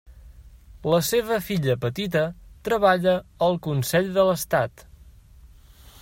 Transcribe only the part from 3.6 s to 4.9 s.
Consell de l'Estat.